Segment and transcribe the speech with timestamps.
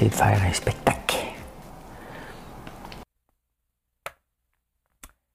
[0.00, 1.16] De faire un spectacle.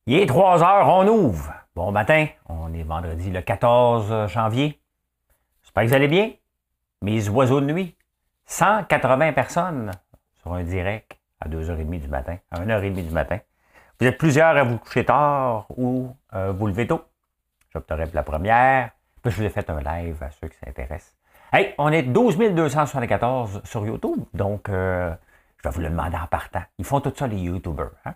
[0.05, 1.53] Il est 3 heures, on ouvre.
[1.75, 4.79] Bon matin, on est vendredi le 14 janvier.
[5.63, 6.31] J'espère que vous allez bien.
[7.01, 7.97] Mes oiseaux de nuit.
[8.45, 9.91] 180 personnes
[10.41, 13.39] sur un direct à 2h30 du matin, à 1h30 du matin.
[13.99, 17.03] Vous êtes plusieurs à vous coucher tard ou euh, vous levez tôt.
[17.73, 18.91] J'opterai pour la première.
[19.21, 21.17] Puis je vous ai fait un live à ceux qui s'intéressent.
[21.55, 25.13] Hey, on est 12 274 sur YouTube, donc euh,
[25.57, 26.63] je vais vous le demander en partant.
[26.79, 27.91] Ils font tout ça, les YouTubers.
[28.05, 28.15] Hein?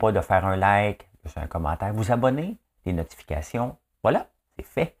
[0.00, 3.76] Pas de faire un like, un commentaire, vous abonner, les notifications.
[4.02, 4.96] Voilà, c'est fait.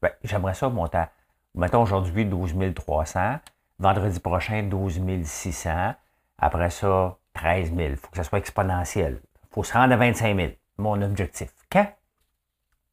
[0.00, 1.10] Ben, J'aimerais ça monter à,
[1.56, 3.40] mettons aujourd'hui 12 300,
[3.80, 5.94] vendredi prochain 12 600,
[6.38, 7.80] après ça 13 000.
[7.80, 9.20] Il faut que ça soit exponentiel.
[9.42, 11.52] Il faut se rendre à 25 000, mon objectif.
[11.68, 11.88] Quand?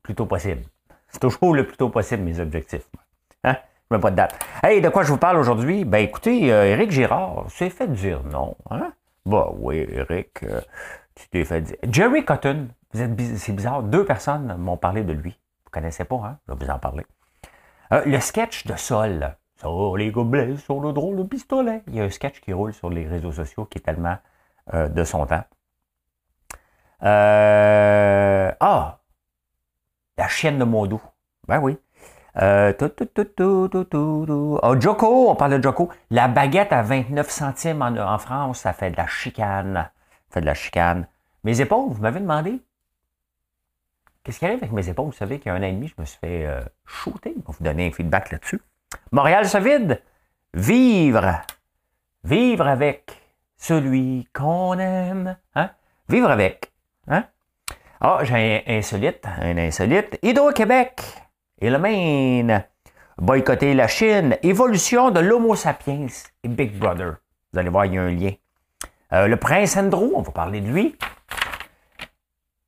[0.02, 0.64] Plus tôt possible.
[1.10, 2.90] C'est toujours le plus tôt possible, mes objectifs.
[3.44, 3.58] Hein?
[3.90, 4.44] Je mets pas de date.
[4.64, 5.86] Hey, de quoi je vous parle aujourd'hui?
[5.86, 8.58] Ben écoutez, euh, Éric Girard s'est fait dire non.
[8.72, 8.94] Hein?
[9.28, 10.60] Bah oui, Éric, euh,
[11.14, 11.76] tu t'es fait dire.
[11.84, 15.32] Jerry Cotton, c'est bizarre, deux personnes m'ont parlé de lui.
[15.32, 16.40] Vous ne connaissez pas, hein?
[16.48, 17.06] Je vais vous en parler.
[17.92, 19.36] Euh, le sketch de Sol.
[19.58, 21.84] Sur les gobelets, sur le drôle de pistolet.
[21.88, 24.18] Il y a un sketch qui roule sur les réseaux sociaux qui est tellement
[24.74, 25.44] de son temps.
[28.60, 29.00] ah!
[30.18, 31.02] La chienne de Mondou.
[31.48, 31.78] Ben oui.
[32.38, 32.74] Euh,
[34.64, 35.90] oh, Joko, on parle de Joko.
[36.10, 39.90] La baguette à 29 centimes en, France, ça fait de la chicane.
[40.30, 41.08] Ça fait de la chicane.
[41.44, 42.60] Mes épaules, vous m'avez demandé.
[44.24, 45.06] Qu'est-ce qui arrive avec mes épaules?
[45.06, 47.36] Vous savez qu'il y a un an et demi, je me suis fait euh, shooter.
[47.46, 48.60] On va vous donner un feedback là-dessus.
[49.12, 50.02] Montréal se vide.
[50.54, 51.42] Vivre.
[52.24, 53.22] Vivre avec
[53.56, 55.38] celui qu'on aime.
[55.54, 55.70] Hein?
[56.10, 56.72] Vivre avec.
[57.08, 57.26] Hein?
[58.02, 59.26] Ah, j'ai un insolite.
[59.42, 60.18] Un insolite.
[60.24, 61.25] Hydro-Québec
[61.72, 62.66] Maine.
[63.18, 66.08] Boycotter la Chine, évolution de l'Homo sapiens
[66.44, 67.16] et Big Brother.
[67.52, 68.32] Vous allez voir, il y a un lien.
[69.14, 70.98] Euh, le prince Andrew, on va parler de lui.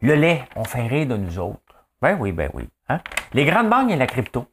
[0.02, 1.60] Le lait, on fait rire de nous autres.
[2.02, 2.70] Ben oui, ben oui.
[2.90, 3.02] Hein?
[3.34, 4.46] Les grandes banques et la crypto.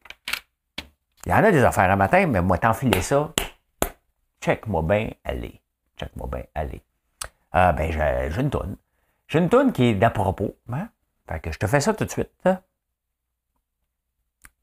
[1.27, 3.33] Il y en a des affaires à matin, mais moi, t'enfiler ça.
[4.41, 5.60] Check-moi bien, allez.
[5.97, 6.83] Check-moi bien, allez.
[7.54, 8.77] Euh, ben, j'ai une toune.
[9.28, 10.56] J'ai une toune qui est d'à propos.
[10.72, 10.88] Hein?
[11.28, 12.31] Fait que je te fais ça tout de suite.
[12.44, 12.60] Hein?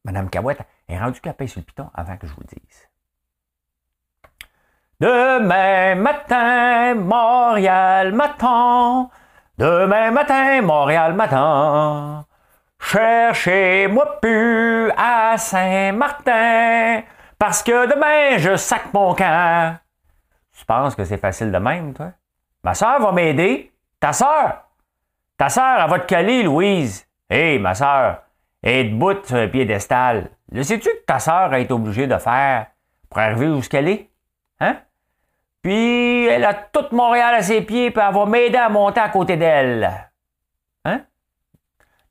[0.04, 2.90] Madame Cahouette est rendue capée sur le piton avant que je vous dise.
[5.00, 9.10] Demain matin, Montréal matin.
[9.58, 12.26] Demain matin, Montréal matin.
[12.80, 17.04] Cherchez-moi plus à Saint-Martin,
[17.38, 19.78] parce que demain, je sac mon camp.
[20.58, 22.12] Tu penses que c'est facile de même, toi?
[22.64, 23.72] Ma soeur va m'aider.
[24.00, 24.64] Ta soeur?
[25.38, 27.08] Ta soeur, elle va te Louise.
[27.30, 28.24] Hé, ma soeur,
[28.64, 30.30] et debout sur un piédestal.
[30.52, 32.68] Le sais-tu que ta sœur a été obligée de faire
[33.10, 34.10] pour arriver où qu'elle est?
[34.60, 34.78] Hein?
[35.62, 39.10] Puis elle a toute Montréal à ses pieds, puis elle va m'aider à monter à
[39.10, 39.90] côté d'elle.
[40.86, 41.02] Hein?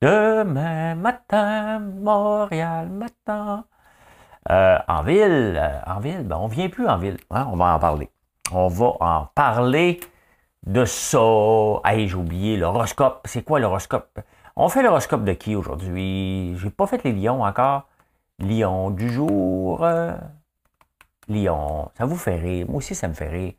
[0.00, 3.64] Demain matin, Montréal matin.
[4.50, 7.18] Euh, en ville, euh, en ville, ben on vient plus en ville.
[7.30, 7.46] Hein?
[7.52, 8.10] On va en parler.
[8.52, 10.00] On va en parler
[10.66, 11.18] de ça.
[11.84, 13.20] Hey, j'ai oublié l'horoscope.
[13.26, 14.20] C'est quoi l'horoscope?
[14.62, 16.54] On fait l'horoscope de qui aujourd'hui?
[16.58, 17.88] J'ai pas fait les lions encore.
[18.38, 19.82] Lion du jour.
[19.82, 20.12] Euh,
[21.28, 21.90] lion.
[21.96, 22.66] Ça vous fait rire.
[22.68, 23.54] Moi aussi, ça me fait rire.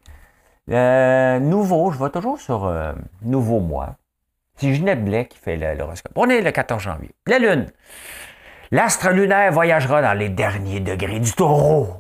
[0.70, 3.96] Euh, nouveau, je vais toujours sur euh, Nouveau Mois.
[4.58, 6.12] C'est Ginette Blais qui fait l'horoscope.
[6.16, 7.10] On est le 14 janvier.
[7.26, 7.66] La Lune.
[8.70, 11.96] L'astre lunaire voyagera dans les derniers degrés du taureau.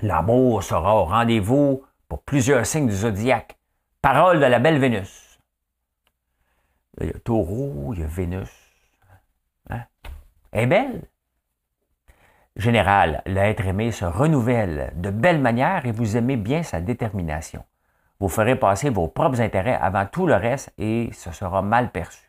[0.00, 3.58] L'amour sera au rendez-vous pour plusieurs signes du zodiaque.
[4.00, 5.25] Parole de la belle Vénus.
[7.00, 8.50] Il y a Taureau, il y a Vénus.
[9.70, 9.82] Hein?
[10.52, 11.02] Elle est belle.
[12.56, 17.64] Général, l'être aimé se renouvelle de belle manière et vous aimez bien sa détermination.
[18.18, 22.24] Vous ferez passer vos propres intérêts avant tout le reste et ce sera mal perçu.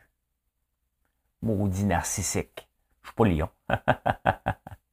[1.42, 2.68] Maudit narcissique.
[3.04, 3.50] Je suis pas lion.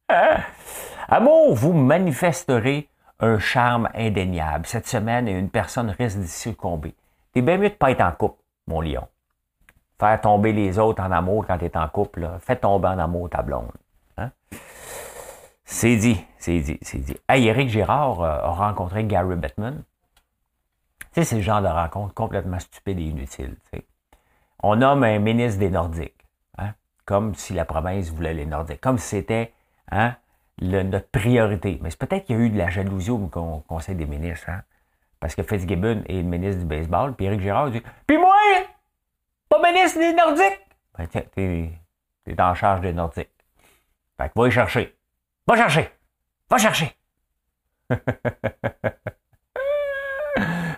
[1.09, 2.87] Amour, vous manifesterez
[3.19, 4.65] un charme indéniable.
[4.65, 6.95] Cette semaine, une personne risque d'y succomber.
[7.33, 9.05] T'es bien mieux de pas être en couple, mon lion
[9.99, 12.29] faire tomber les autres en amour quand tu es en couple.
[12.39, 13.71] Fais tomber en amour ta blonde.
[14.17, 14.31] Hein?
[15.63, 17.17] C'est dit, c'est dit, c'est dit.
[17.27, 19.83] Hey, Eric Girard euh, a rencontré Gary Bettman.
[20.99, 23.55] Tu sais, c'est le genre de rencontre complètement stupide et inutile.
[24.61, 26.25] On nomme un ministre des Nordiques,
[26.57, 26.73] hein,
[27.05, 29.53] comme si la province voulait les Nordiques, comme si c'était
[29.91, 30.15] hein,
[30.61, 31.79] notre priorité.
[31.81, 33.17] Mais c'est peut-être qu'il y a eu de la jalousie au
[33.67, 34.61] Conseil des ministres, hein,
[35.19, 38.33] parce que Fitzgibbon est le ministre du baseball, puis Eric Girard dit Puis moi,
[39.49, 40.61] pas ministre des Nordiques?
[40.97, 41.71] Ben, tiens, t'es
[42.25, 43.29] es en charge des Nordiques.
[44.17, 44.95] Fait que va y chercher.
[45.47, 45.91] Va chercher!
[46.49, 46.95] Va chercher!
[47.89, 47.99] fait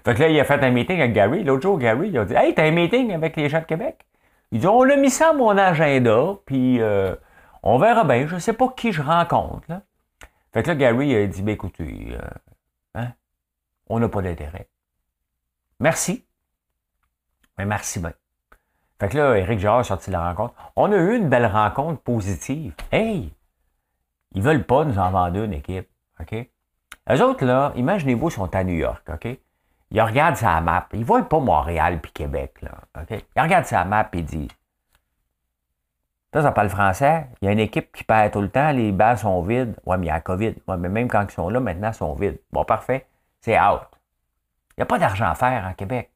[0.03, 1.43] que là, il a fait un meeting avec Gary.
[1.43, 4.05] L'autre jour, Gary, il a dit Hey, t'as un meeting avec les gens de Québec?
[4.51, 7.15] Il dit On a mis ça à mon agenda, puis euh,
[7.63, 8.27] on verra bien.
[8.27, 9.67] Je sais pas qui je rencontre.
[10.53, 12.19] Fait que là, Gary a dit ben, écoutez, euh,
[12.95, 13.13] hein,
[13.87, 14.69] on n'a pas d'intérêt.
[15.79, 16.25] Merci.
[17.57, 18.13] Mais merci bien.
[18.99, 20.55] Fait que là, Eric Girard a sorti de la rencontre.
[20.75, 22.73] On a eu une belle rencontre positive.
[22.91, 23.31] Hey!
[24.33, 25.87] Ils veulent pas nous en vendre une équipe.
[26.19, 26.33] OK?
[27.09, 29.07] Eux autres, là, imaginez-vous, sont à New York.
[29.13, 29.37] OK?
[29.91, 30.87] Ils regardent sa map.
[30.93, 32.55] Ils voient pas Montréal puis Québec.
[32.61, 33.23] Là, OK?
[33.35, 34.49] Ils regardent sa map et disent
[36.33, 37.27] Ça, ça parle français.
[37.41, 38.71] Il y a une équipe qui perd tout le temps.
[38.71, 39.75] Les bases sont vides.
[39.85, 40.55] Ouais, mais il y a la COVID.
[40.67, 42.39] Ouais, mais même quand ils sont là, maintenant, ils sont vides.
[42.51, 43.05] Bon, parfait.
[43.41, 43.81] C'est out.
[44.71, 46.11] Il n'y a pas d'argent à faire en Québec.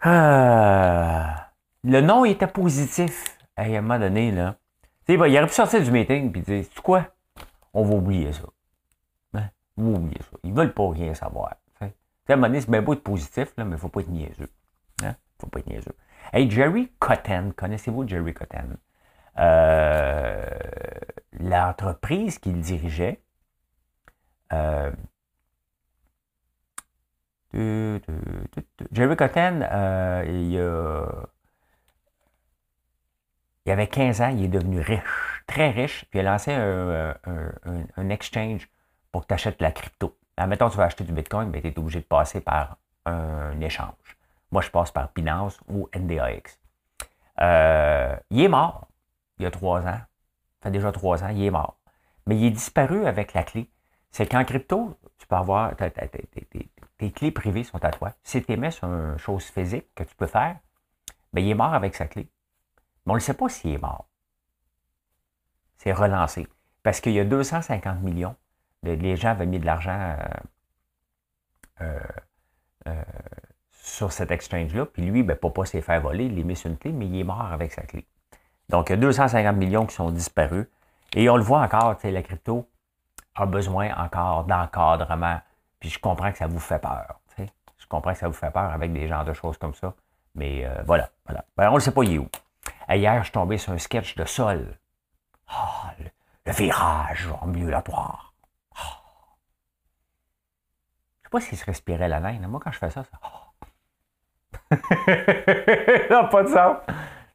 [0.00, 1.50] Ah.
[1.84, 4.30] Le nom était positif à un moment donné.
[4.30, 4.56] Là
[5.08, 7.06] il aurait pu sortir du meeting et dire C'est quoi?
[7.72, 8.44] On va oublier ça.
[9.34, 9.48] Hein?
[9.76, 10.36] On va oublier ça.
[10.42, 11.56] Ils veulent pas rien savoir.
[12.28, 14.00] À un moment donné, c'est bien beau être positif, là, mais il ne faut pas
[14.00, 14.50] être niaiseux.
[15.00, 15.10] Il hein?
[15.10, 15.94] ne faut pas être niaiseux.
[16.32, 18.76] Hey, Jerry Cotton, connaissez-vous Jerry Cotton?
[19.38, 20.44] Euh,
[21.38, 23.22] l'entreprise qu'il dirigeait,
[24.52, 24.90] euh,
[28.92, 31.28] Jerry Cotton, euh, il a
[33.64, 38.08] il avait 15 ans, il est devenu riche, très riche, puis il a lancé un,
[38.10, 38.68] exchange
[39.10, 40.16] pour que tu achètes la crypto.
[40.36, 42.76] Admettons, tu vas acheter du Bitcoin, mais tu es obligé de passer par
[43.06, 44.16] un échange.
[44.52, 46.60] Moi, je passe par Binance ou NDAX.
[47.40, 48.86] Euh, il est mort
[49.38, 50.00] il y a trois ans.
[50.60, 51.78] Ça fait déjà trois ans, il est mort.
[52.26, 53.70] Mais il est disparu avec la clé.
[54.10, 55.74] C'est qu'en crypto, tu peux avoir
[56.98, 58.12] tes, clés privées sont à toi.
[58.22, 60.56] Si tu mets sur une chose physique que tu peux faire,
[61.32, 62.28] bien, il est mort avec sa clé.
[63.04, 64.08] Mais on ne sait pas s'il est mort.
[65.78, 66.46] C'est relancé.
[66.82, 68.36] Parce qu'il y a 250 millions.
[68.82, 70.16] Les gens avaient mis de l'argent
[71.80, 71.98] euh,
[72.86, 73.02] euh,
[73.70, 74.86] sur cet exchange-là.
[74.86, 77.06] Puis lui, ben, pour pas s'est faire voler, il est mis sur une clé, mais
[77.06, 78.06] il est mort avec sa clé.
[78.68, 80.66] Donc, il y a 250 millions qui sont disparus.
[81.14, 82.68] Et on le voit encore, la crypto
[83.34, 85.40] a besoin encore d'encadrement.
[85.80, 87.20] Puis je comprends que ça vous fait peur.
[87.78, 89.94] Je comprends que ça vous fait peur avec des genres de choses comme ça.
[90.34, 91.44] Mais voilà, voilà.
[91.56, 92.28] Ben, on ne sait pas, il est où.
[92.88, 94.78] Hier, je suis tombé sur un sketch de sol.
[95.48, 98.34] Ah, le, virage ambulatoire.
[98.72, 98.82] Oh.
[101.18, 102.46] Je sais pas s'il se respirait la laine.
[102.46, 103.18] Moi, quand je fais ça, ça.
[103.24, 103.28] Oh.
[106.10, 106.76] non, pas de sens.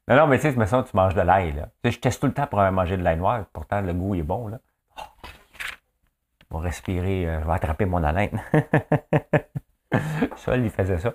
[0.07, 1.65] Non, non, mais tu sais, me sens tu manges de l'ail.
[1.83, 3.45] Je teste tout le temps pour manger de l'ail noir.
[3.53, 4.47] Pourtant, le goût est bon.
[4.47, 4.59] Là.
[6.51, 7.27] Je vais respirer.
[7.27, 8.41] Euh, je vais attraper mon haleine.
[10.37, 11.13] Sol, il faisait ça.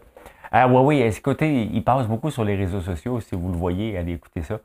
[0.50, 3.98] Ah oui, oui, écoutez, il passe beaucoup sur les réseaux sociaux, si vous le voyez,
[3.98, 4.60] allez écouter ça.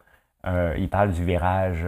[0.46, 1.86] Euh, il parle du virage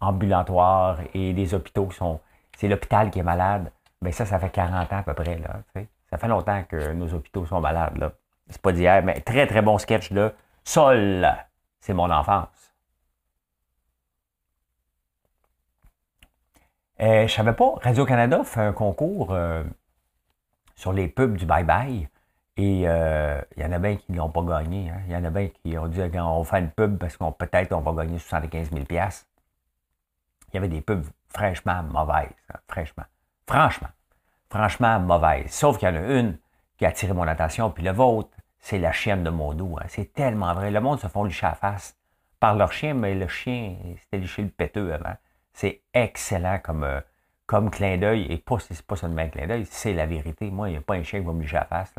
[0.00, 2.20] ambulatoire et des hôpitaux sont.
[2.56, 3.70] C'est l'hôpital qui est malade.
[4.02, 5.38] Bien, ça, ça fait 40 ans à peu près.
[5.38, 5.60] Là,
[6.10, 8.12] ça fait longtemps que nos hôpitaux sont malades.
[8.48, 10.32] C'est pas d'hier, mais très, très bon sketch là.
[10.64, 11.26] Sol,
[11.80, 12.65] c'est mon enfance.
[17.00, 19.62] Euh, je savais pas, Radio-Canada fait un concours euh,
[20.74, 22.08] sur les pubs du bye-bye.
[22.58, 24.88] Et euh, il y en a bien qui n'ont pas gagné.
[24.88, 25.02] Hein.
[25.06, 27.72] Il y en a bien qui ont dit on fait une pub parce qu'on peut-être
[27.72, 28.98] on va gagner 75 000 Il
[30.54, 32.30] y avait des pubs fraîchement mauvaises.
[32.52, 33.04] Hein, fraîchement.
[33.46, 33.88] Franchement.
[34.48, 35.50] Franchement mauvaises.
[35.50, 36.38] Sauf qu'il y en a une
[36.78, 39.76] qui a attiré mon attention, puis le vôtre, c'est la chienne de Mondo.
[39.78, 39.84] Hein.
[39.88, 40.70] C'est tellement vrai.
[40.70, 41.94] Le monde se font licher à face
[42.40, 45.14] par leur chien, mais le chien, c'était liché le péteux avant.
[45.56, 47.00] C'est excellent comme, euh,
[47.46, 50.50] comme clin d'œil, et pas, c'est pas seulement un clin d'œil, c'est la vérité.
[50.50, 51.94] Moi, il n'y a pas un chien qui va me licher la face.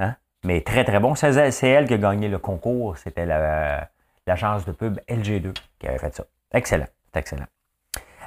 [0.00, 0.16] Hein?
[0.42, 1.14] Mais très, très bon.
[1.14, 2.98] C'est elle qui a gagné le concours.
[2.98, 6.24] C'était l'agence de pub LG2 qui avait fait ça.
[6.52, 6.88] Excellent.
[7.12, 7.46] C'est excellent.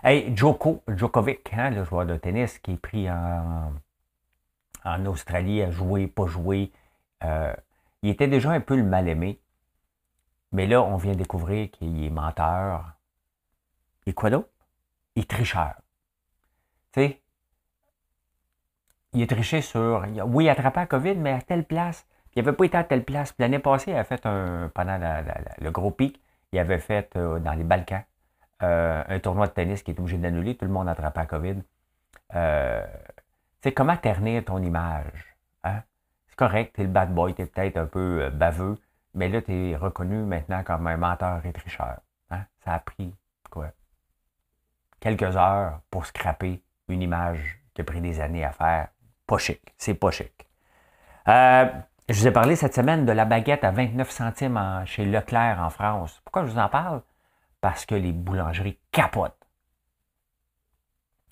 [0.01, 3.73] Hey, Joko, Djokovic, hein, le joueur de tennis qui est pris en,
[4.85, 6.71] en Australie à jouer, pas jouer.
[7.25, 7.53] Euh,
[8.01, 9.41] il était déjà un peu le mal-aimé.
[10.53, 12.93] Mais là, on vient découvrir qu'il est menteur.
[14.05, 14.50] Et quoi d'autre?
[15.15, 15.75] Il est tricheur.
[16.93, 17.22] Tu sais,
[19.13, 20.05] il a triché sur.
[20.27, 22.05] Oui, il a attrapé la COVID, mais à telle place.
[22.36, 23.34] il n'avait pas été à telle place.
[23.39, 24.70] l'année passée, il a fait un.
[24.74, 24.98] Pendant
[25.60, 28.03] le gros pic, il avait fait euh, dans les Balkans.
[28.63, 31.62] euh, un tournoi de tennis qui est obligé d'annuler, tout le monde attrape la COVID.
[32.36, 32.86] Euh,
[33.63, 35.36] sais, comment ternir ton image?
[35.63, 35.81] Hein?
[36.27, 38.77] C'est correct, tu es le bad boy, tu es peut-être un peu baveux,
[39.13, 42.00] mais là, tu es reconnu maintenant comme un menteur et tricheur.
[42.29, 42.46] Hein?
[42.63, 43.13] Ça a pris
[43.50, 43.72] quoi?
[45.01, 48.89] Quelques heures pour scraper une image qui a pris des années à faire.
[49.25, 49.74] Pas chic.
[49.77, 50.48] C'est pas chic.
[51.27, 51.65] Euh,
[52.08, 55.72] je vous ai parlé cette semaine de la baguette à 29 centimes chez Leclerc en
[55.72, 56.22] France.
[56.24, 57.01] Pourquoi je vous en parle?
[57.62, 59.48] Parce que les boulangeries capotent.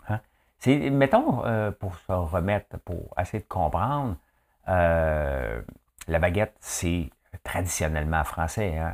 [0.07, 0.19] Hein?
[0.57, 4.15] C'est, mettons, euh, pour se remettre, pour essayer de comprendre,
[4.67, 5.61] euh,
[6.07, 7.11] la baguette, c'est
[7.43, 8.79] traditionnellement français.
[8.79, 8.93] Hein?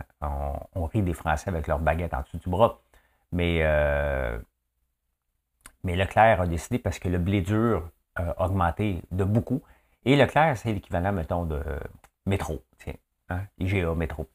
[0.76, 2.82] On, rit des Français avec leur baguette en dessous du bras.
[3.32, 3.62] Mais,
[5.86, 9.62] mais Leclerc a décidé parce que le blé dur a augmenté de beaucoup.
[10.04, 11.62] Et Leclerc, c'est l'équivalent, mettons, de
[12.26, 12.64] métro.
[12.80, 12.96] Tiens,
[13.30, 13.44] hein?
[13.60, 14.28] IGA métro.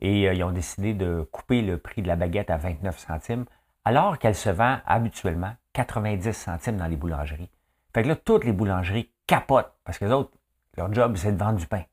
[0.00, 3.44] Et ils ont décidé de couper le prix de la baguette à 29 centimes,
[3.84, 7.50] alors qu'elle se vend habituellement 90 centimes dans les boulangeries.
[7.94, 10.32] Fait que là, toutes les boulangeries capotent parce que les autres,
[10.76, 11.84] leur job, c'est de vendre du pain.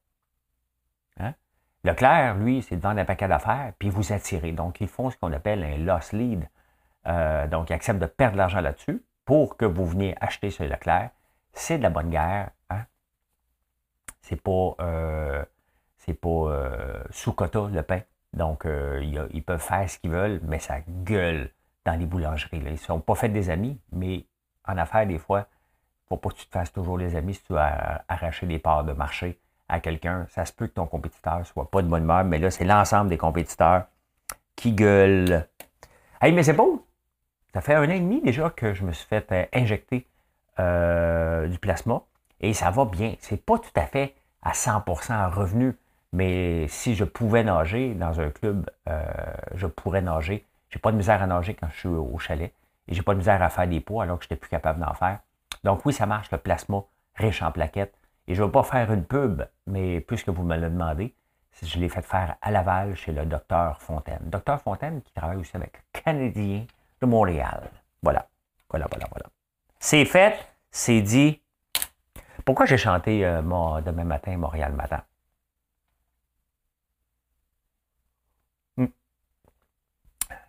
[1.20, 1.34] Hein?
[1.84, 4.52] Leclerc, lui, c'est de vendre un paquet d'affaires puis vous attirer.
[4.54, 6.50] Donc, ils font ce qu'on appelle un loss lead.
[7.08, 10.64] Euh, donc, ils acceptent de perdre de l'argent là-dessus pour que vous veniez acheter ce
[10.64, 11.10] Leclerc.
[11.54, 12.50] C'est de la bonne guerre.
[12.70, 12.84] Hein?
[14.22, 15.44] C'est pas, euh,
[15.98, 18.02] c'est pas euh, sous quota le pain.
[18.34, 21.52] Donc, ils peuvent faire ce qu'ils veulent, mais ça gueule
[21.86, 22.64] dans les boulangeries.
[22.66, 24.26] Ils ne sont pas faits des amis, mais
[24.66, 25.46] en affaires, des fois,
[26.10, 28.84] faut pas que tu te fasses toujours des amis si tu as arraché des parts
[28.84, 30.26] de marché à quelqu'un.
[30.30, 33.10] Ça se peut que ton compétiteur soit pas de bonne humeur, mais là, c'est l'ensemble
[33.10, 33.86] des compétiteurs
[34.56, 35.48] qui gueulent.
[36.22, 36.83] Hey, mais c'est beau!
[37.54, 40.08] Ça fait un an et demi déjà que je me suis fait euh, injecter
[40.60, 42.02] euh, du plasma
[42.42, 43.16] et ça va bien.
[43.20, 45.78] C'est pas tout à fait à 100% en revenu,
[46.12, 49.04] mais si je pouvais nager dans un club, euh,
[49.56, 52.52] je pourrais nager j'ai pas de misère à nager quand je suis au chalet.
[52.88, 54.80] Et j'ai pas de misère à faire des poids alors que je n'étais plus capable
[54.80, 55.20] d'en faire.
[55.64, 56.82] Donc oui, ça marche, le plasma
[57.14, 57.94] riche en plaquettes.
[58.28, 61.14] Et je ne vais pas faire une pub, mais puisque vous me le demandé,
[61.62, 64.22] je l'ai fait faire à Laval chez le docteur Fontaine.
[64.24, 66.66] Docteur Fontaine qui travaille aussi avec Canadien
[67.06, 67.70] Montréal.
[68.02, 68.28] Voilà.
[68.70, 69.26] Voilà, voilà, voilà.
[69.80, 70.36] C'est fait,
[70.72, 71.42] c'est dit.
[72.46, 73.42] Pourquoi j'ai chanté euh,
[73.82, 75.04] demain matin, Montréal matin?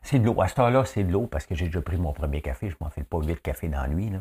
[0.04, 0.40] C'est de l'eau.
[0.40, 2.68] À ce temps-là, c'est de l'eau parce que j'ai déjà pris mon premier café.
[2.68, 4.20] Je m'en fais pas huit cafés dans la.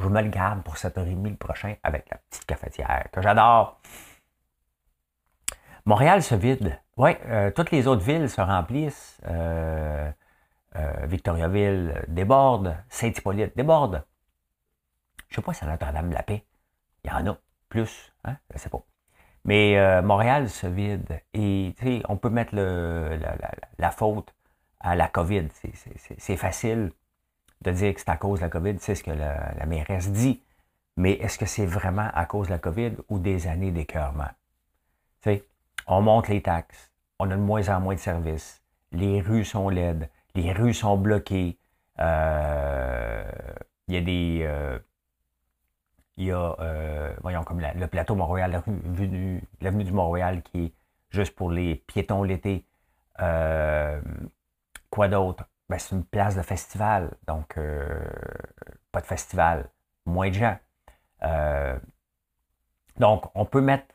[0.00, 3.80] Je me le garde pour 7h30 le prochain avec la petite cafetière que j'adore.
[5.86, 6.78] Montréal se vide.
[6.96, 9.20] Oui, euh, toutes les autres villes se remplissent.
[9.26, 10.10] Euh,
[10.76, 12.76] euh, Victoriaville déborde.
[12.88, 14.04] Saint-Hippolyte déborde.
[15.28, 16.44] Je ne sais pas si c'est Notre-Dame-la-Paix.
[17.04, 17.36] Il y en a
[17.68, 18.12] plus.
[18.24, 18.36] Hein?
[18.50, 18.82] Je ne sais pas.
[19.44, 21.20] Mais Montréal se vide.
[21.34, 21.74] Et
[22.08, 24.34] on peut mettre la faute
[24.80, 25.48] à la COVID.
[26.18, 26.92] C'est facile
[27.64, 30.42] de dire que c'est à cause de la COVID, c'est ce que la, mairesse dit.
[30.96, 34.30] Mais est-ce que c'est vraiment à cause de la COVID ou des années d'écœurement?
[35.86, 38.62] On monte les taxes, on a de moins en moins de services,
[38.92, 41.58] les rues sont laides, les rues sont bloquées,
[42.00, 43.24] euh,
[43.88, 44.40] il y a des...
[44.42, 44.78] Euh,
[46.16, 48.62] il y a, euh, voyons, comme le plateau Montréal,
[49.60, 50.72] l'avenue du Montréal qui est
[51.10, 52.64] juste pour les piétons l'été.
[54.90, 55.44] Quoi d'autre?
[55.68, 58.04] Ben, c'est une place de festival, donc euh,
[58.92, 59.70] pas de festival,
[60.04, 60.56] moins de gens.
[61.22, 61.78] Euh,
[62.98, 63.86] donc, on peut mettre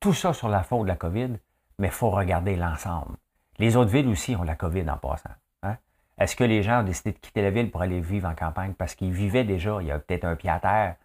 [0.00, 1.36] tout ça sur la faute de la COVID,
[1.78, 3.16] mais il faut regarder l'ensemble.
[3.58, 5.30] Les autres villes aussi ont la COVID en passant.
[6.18, 8.72] Est-ce que les gens ont décidé de quitter la ville pour aller vivre en campagne?
[8.72, 10.96] Parce qu'ils vivaient déjà, il y a peut-être un pied à terre?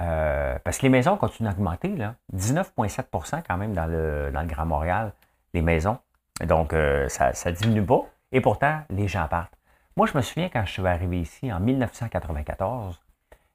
[0.00, 1.94] Euh, parce que les maisons continuent d'augmenter,
[2.34, 5.12] 19,7% quand même dans le, dans le Grand Montréal,
[5.54, 5.98] les maisons.
[6.46, 6.74] Donc,
[7.08, 8.02] ça ne diminue pas.
[8.32, 9.56] Et pourtant, les gens partent.
[9.96, 13.00] Moi, je me souviens quand je suis arrivé ici en 1994,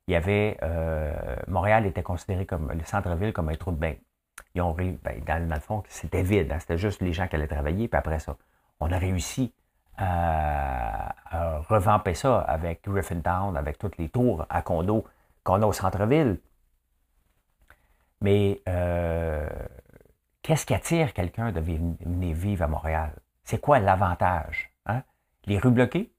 [0.08, 1.14] il y avait euh,
[1.48, 3.94] Montréal était considéré comme le centre-ville comme un trou de bain.
[4.56, 6.52] Ils ont ben, dans, le fond, c'était vide.
[6.52, 6.58] Hein.
[6.60, 7.88] c'était juste les gens qui allaient travailler.
[7.88, 8.36] Puis après ça,
[8.80, 9.54] on a réussi
[10.02, 11.16] à,
[11.70, 15.06] revamper ça avec Griffintown, avec toutes les tours à condos
[15.44, 16.40] qu'on a au centre-ville.
[18.20, 19.48] Mais euh,
[20.42, 23.14] qu'est-ce qui attire quelqu'un de venir vivre à Montréal?
[23.44, 24.72] C'est quoi l'avantage?
[24.86, 25.04] Hein?
[25.46, 26.14] Les rues bloquées?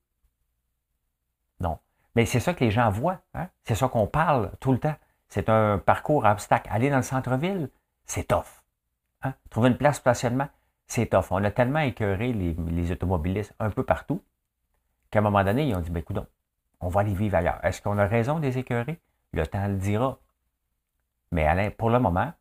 [1.60, 1.78] Non.
[2.14, 3.20] Mais c'est ça que les gens voient.
[3.34, 3.48] Hein?
[3.64, 4.96] C'est ça qu'on parle tout le temps.
[5.28, 6.68] C'est un parcours obstacle.
[6.72, 7.70] Aller dans le centre-ville,
[8.06, 8.62] c'est tough.
[9.22, 9.34] Hein?
[9.50, 10.48] Trouver une place de stationnement,
[10.92, 11.28] c'est tough.
[11.30, 14.22] On a tellement écœuré les, automobilistes un peu partout
[15.10, 16.18] qu'à un moment donné, ils ont dit, ben écoute,
[16.80, 17.60] on va aller vivre ailleurs.
[17.64, 19.00] Est-ce qu'on a raison de les écœurer?
[19.32, 20.18] Le temps le dira.
[21.30, 22.32] Mais pour le moment,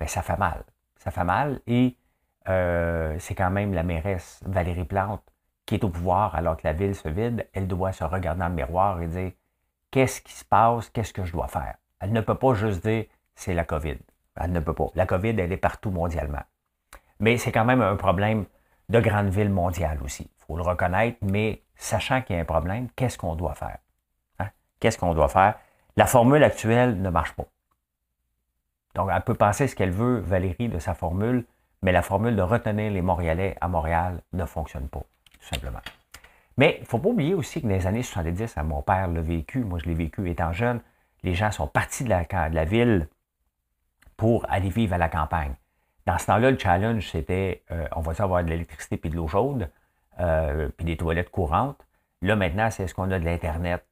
[0.00, 0.64] ben, ça fait mal.
[0.96, 1.96] Ça fait mal et
[2.48, 5.22] euh, c'est quand même la mairesse Valérie Plante
[5.66, 8.48] qui est au pouvoir alors que la ville se vide, elle doit se regarder dans
[8.48, 9.32] le miroir et dire
[9.90, 11.76] qu'est-ce qui se passe, qu'est-ce que je dois faire?
[12.00, 13.98] Elle ne peut pas juste dire c'est la COVID.
[14.40, 14.86] Elle ne peut pas.
[14.94, 16.42] La COVID, elle est partout mondialement.
[17.20, 18.46] Mais c'est quand même un problème
[18.88, 20.24] de grande ville mondiale aussi.
[20.24, 23.78] Il faut le reconnaître, mais sachant qu'il y a un problème, qu'est-ce qu'on doit faire?
[24.38, 24.48] Hein?
[24.80, 25.54] Qu'est-ce qu'on doit faire?
[25.96, 27.46] La formule actuelle ne marche pas.
[28.94, 31.44] Donc, elle peut penser ce qu'elle veut, Valérie, de sa formule,
[31.82, 35.80] mais la formule de retenir les Montréalais à Montréal ne fonctionne pas, tout simplement.
[36.56, 39.06] Mais il ne faut pas oublier aussi que dans les années 70, hein, mon père
[39.08, 40.80] l'a vécu, moi je l'ai vécu étant jeune,
[41.22, 43.08] les gens sont partis de la, de la ville
[44.16, 45.54] pour aller vivre à la campagne.
[46.08, 49.28] Dans ce temps-là, le challenge, c'était, euh, on va avoir de l'électricité puis de l'eau
[49.28, 49.70] chaude,
[50.20, 51.86] euh, puis des toilettes courantes.
[52.22, 53.84] Là, maintenant, c'est est-ce qu'on a de l'Internet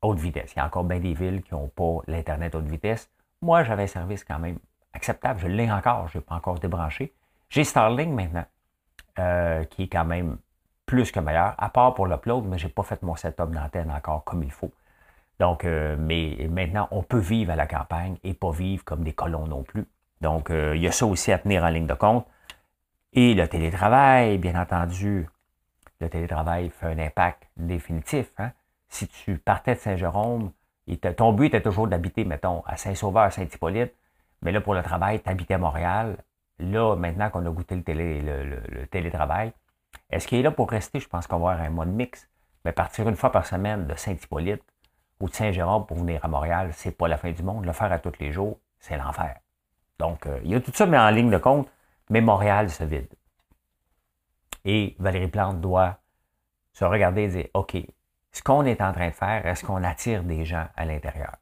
[0.00, 0.54] haute vitesse?
[0.54, 3.10] Il y a encore bien des villes qui n'ont pas l'Internet haute vitesse.
[3.42, 4.58] Moi, j'avais un service quand même
[4.94, 5.40] acceptable.
[5.40, 7.12] Je l'ai encore, je n'ai pas encore débranché.
[7.50, 8.46] J'ai Starlink maintenant,
[9.18, 10.38] euh, qui est quand même
[10.86, 13.90] plus que meilleur, à part pour l'upload, mais je n'ai pas fait mon setup d'antenne
[13.90, 14.72] encore comme il faut.
[15.38, 19.46] Donc, mais maintenant, on peut vivre à la campagne et pas vivre comme des colons
[19.46, 19.86] non plus.
[20.20, 22.26] Donc, euh, il y a ça aussi à tenir en ligne de compte.
[23.12, 25.26] Et le télétravail, bien entendu,
[26.00, 28.30] le télétravail fait un impact définitif.
[28.38, 28.52] Hein.
[28.88, 30.52] Si tu partais de Saint-Jérôme,
[31.16, 33.94] ton but était toujours d'habiter, mettons, à Saint-Sauveur, à Saint-Hippolyte,
[34.42, 36.16] mais là, pour le travail, tu habitais à Montréal.
[36.58, 39.52] Là, maintenant qu'on a goûté le, télé, le, télétravail,
[40.10, 41.00] est-ce qu'il est là pour rester?
[41.00, 42.28] Je pense qu'on va avoir un mode mix.
[42.64, 44.62] Mais partir une fois par semaine de Saint-Hippolyte
[45.20, 47.64] ou de Saint-Jérôme pour venir à Montréal, c'est pas la fin du monde.
[47.64, 49.36] Le faire à tous les jours, c'est l'enfer.
[49.98, 51.68] Donc, euh, il y a tout ça mis en ligne de compte,
[52.10, 53.12] mais Montréal se vide.
[54.64, 55.98] Et Valérie Plante doit
[56.72, 57.76] se regarder et dire, OK,
[58.32, 61.36] ce qu'on est en train de faire, est-ce qu'on attire des gens à l'intérieur?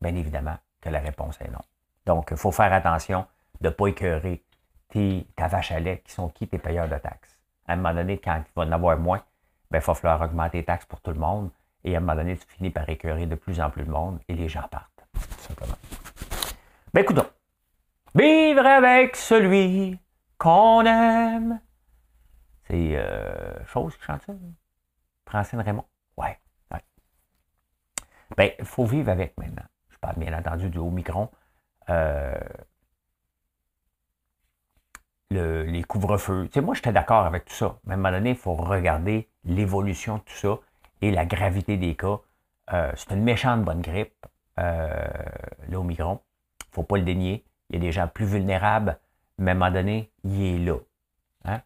[0.00, 1.62] Bien évidemment que la réponse est non.
[2.06, 3.26] Donc, il faut faire attention
[3.60, 4.44] de ne pas écœurer
[4.88, 7.38] tes, ta vache à lait qui sont qui tes payeurs de taxes.
[7.66, 9.22] À un moment donné, quand il va en avoir moins,
[9.70, 11.50] ben, il va falloir augmenter les taxes pour tout le monde.
[11.84, 14.18] Et à un moment donné, tu finis par écœurer de plus en plus de monde
[14.28, 15.06] et les gens partent.
[15.12, 15.76] Tout simplement.
[16.98, 17.30] Ben, écoutons.
[18.16, 20.00] Vivre avec celui
[20.36, 21.60] qu'on aime.
[22.64, 24.32] C'est euh, chose qui chante ça.
[25.24, 25.84] Francine Raymond?
[26.16, 26.40] Ouais.
[28.36, 29.62] Ben, il faut vivre avec maintenant.
[29.90, 31.30] Je parle bien entendu du Omicron.
[31.88, 32.34] Euh,
[35.30, 36.46] le, les couvre-feux.
[36.46, 37.78] Tu sais, moi, j'étais d'accord avec tout ça.
[37.84, 40.58] Mais à un moment donné, il faut regarder l'évolution de tout ça
[41.00, 42.18] et la gravité des cas.
[42.72, 44.26] Euh, c'est une méchante bonne grippe,
[44.58, 45.06] euh,
[45.68, 46.22] l'Omicron.
[46.70, 47.44] Ne faut pas le dénier.
[47.70, 48.98] Il y a des gens plus vulnérables,
[49.38, 50.78] mais à un moment donné, il est là.
[51.44, 51.60] Hein?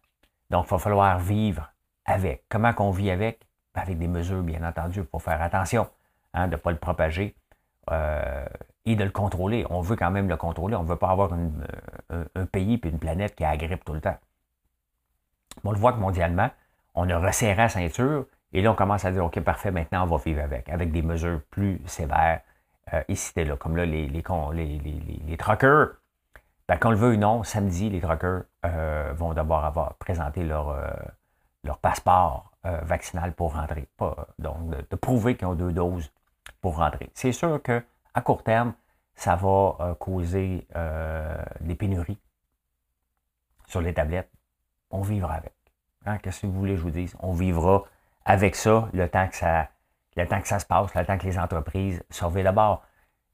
[0.51, 1.73] Donc, il va falloir vivre
[2.05, 2.45] avec.
[2.49, 3.47] Comment qu'on vit avec?
[3.75, 5.89] avec des mesures, bien entendu, pour faire attention
[6.35, 7.35] hein, de ne pas le propager
[7.91, 8.45] euh,
[8.85, 9.67] et de le contrôler.
[9.71, 10.77] On veut quand même le contrôler.
[10.77, 14.01] On ne veut pas avoir euh, un, pays et une planète qui agrippe tout le
[14.01, 14.17] temps.
[15.65, 16.51] On le voit que mondialement,
[16.95, 20.07] on a resserré la ceinture et là, on commence à dire, OK, parfait, maintenant, on
[20.07, 22.41] va vivre avec, avec des mesures plus sévères
[23.09, 23.57] ici et là.
[23.57, 24.21] Comme là, les, les,
[25.27, 25.95] les, truckers,
[26.69, 28.43] ben, qu'on le veut ou non, samedi, les truckers
[29.15, 30.77] vont d'abord avoir présenté leur,
[31.65, 33.89] leur passeport euh, vaccinal pour rentrer.
[33.97, 36.13] Pas, donc, de, prouver qu'ils ont deux doses
[36.61, 37.11] pour rentrer.
[37.13, 38.75] C'est sûr qu'à court terme,
[39.17, 42.19] ça va euh, causer euh, des pénuries
[43.67, 44.31] sur les tablettes.
[44.91, 45.55] On vivra avec.
[46.07, 47.17] Hein, qu'est-ce que vous voulez que je vous dise?
[47.21, 47.85] On vivra
[48.25, 49.69] avec ça le temps que ça,
[50.17, 52.83] le temps que ça se passe, le temps que les entreprises surveillent d'abord.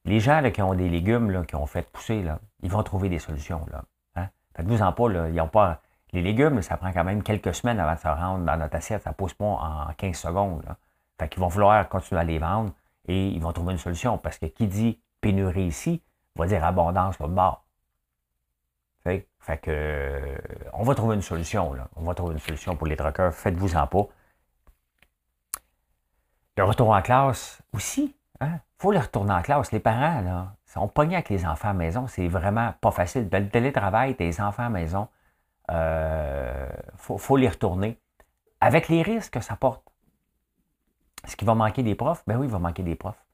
[0.05, 3.19] Les gens qui ont des légumes qui ont fait pousser, là, ils vont trouver des
[3.19, 3.67] solutions.
[3.71, 3.83] Là.
[4.17, 4.29] Hein?
[4.55, 5.81] Faites-vous en pas, ils n'ont pas
[6.12, 9.03] les légumes, ça prend quand même quelques semaines avant de se rendre dans notre assiette.
[9.03, 10.64] Ça ne pousse pas en 15 secondes.
[10.67, 10.77] Là.
[11.19, 12.73] Fait qu'ils vont vouloir continuer à les vendre
[13.07, 14.17] et ils vont trouver une solution.
[14.17, 16.03] Parce que qui dit pénurie ici,
[16.37, 17.62] va dire abondance là bas.
[19.03, 20.38] Fait, fait que
[20.73, 21.75] on va trouver une solution.
[21.97, 23.35] On va trouver une solution pour les truckers.
[23.35, 24.07] Faites-vous en pas.
[26.59, 28.16] Le retour en classe aussi.
[28.40, 28.59] Il hein?
[28.79, 29.71] faut le retourner en classe.
[29.71, 32.09] Les parents, là, sont pognés avec les enfants à la maison.
[32.09, 33.29] C'est vraiment pas facile.
[33.31, 35.07] Le télétravail, tes enfants à la maison,
[35.68, 37.97] il euh, faut, les retourner.
[38.61, 39.85] Avec les risques que ça porte.
[41.25, 42.25] Est-ce qu'il va manquer des profs?
[42.27, 43.25] Ben oui, il va manquer des profs.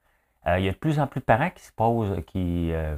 [0.46, 2.94] Euh, il y a de plus en plus de parents qui se posent, qui euh,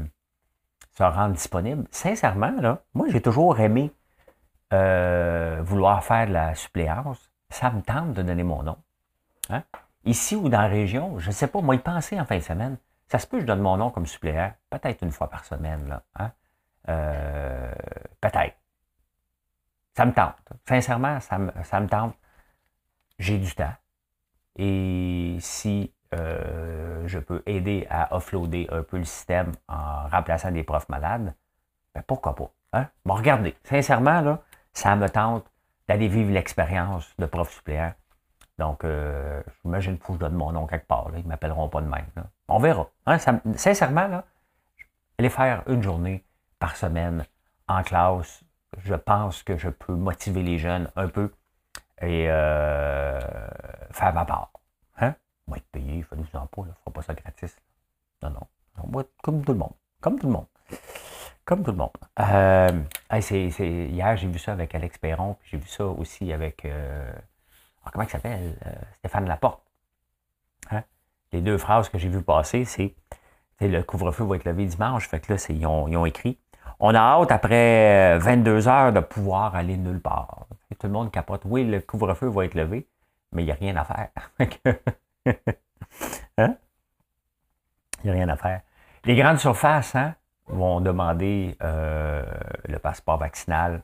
[0.99, 1.85] se rendent disponibles.
[1.93, 3.93] Sincèrement, là, moi, j'ai toujours aimé
[4.73, 7.31] vouloir faire de la suppléance.
[7.49, 8.77] Ça me tente de donner mon nom.
[9.51, 9.63] Hein?
[10.07, 12.43] Ici ou dans la région, je ne sais pas, moi, y penser en fin de
[12.43, 12.79] semaine.
[13.09, 15.89] Ça se peut que je donne mon nom comme suppléant, peut-être une fois par semaine.
[15.89, 16.33] Là, hein?
[18.21, 18.57] peut-être.
[19.97, 20.37] Ça me tente.
[20.69, 22.15] Sincèrement, ça me, ça me tente.
[23.19, 23.75] J'ai du temps.
[24.57, 30.63] Et si euh, je peux aider à offloader un peu le système en remplaçant des
[30.63, 31.35] profs malades,
[31.95, 32.51] ben pourquoi pas?
[32.73, 32.89] Hein?
[33.05, 34.43] Bon, regardez, sincèrement, là,
[34.73, 35.51] ça me tente
[35.89, 37.93] d'aller vivre l'expérience de prof suppléant.
[38.59, 41.11] Donc, euh, j'imagine que je donne mon nom quelque part.
[41.15, 42.07] Ils ne m'appelleront pas de même.
[42.49, 42.89] On verra.
[43.05, 43.19] Hein,
[43.57, 44.25] sincèrement, là,
[45.19, 46.25] aller faire une journée
[46.59, 47.25] par semaine
[47.69, 48.43] en classe,
[48.79, 51.33] je pense que je peux motiver les jeunes un peu
[52.01, 53.21] et euh,
[53.91, 54.51] faire ma part.
[54.99, 55.15] Hein?
[55.47, 57.57] On va être payé, il nous en pas, ne fera pas ça gratis.
[58.23, 58.47] Non, non.
[58.79, 59.73] On comme tout le monde.
[60.01, 60.47] Comme tout le monde.
[61.45, 61.91] Comme tout le monde.
[62.21, 66.65] Euh, hier, j'ai vu ça avec Alex Perron, puis j'ai vu ça aussi avec.
[66.65, 67.13] Euh,
[67.93, 68.57] comment il s'appelle
[68.99, 69.63] Stéphane Laporte?
[70.71, 70.83] Hein?
[71.33, 72.95] Les deux phrases que j'ai vues passer, c'est
[73.61, 75.09] le couvre-feu va être levé dimanche.
[75.09, 76.39] Fait que là, ils ont, écrit
[76.79, 80.47] on a hâte, après 22 heures, de pouvoir aller nulle part.
[80.79, 81.43] tout le monde capote.
[81.47, 82.87] Oui, le couvre-feu va être levé,
[83.33, 84.11] mais il n'y a rien à faire.
[86.39, 86.57] hein?
[88.05, 88.61] Il n'y a rien à faire.
[89.05, 90.15] Les grandes surfaces hein,
[90.49, 92.25] vont demander euh,
[92.69, 93.83] le passeport vaccinal.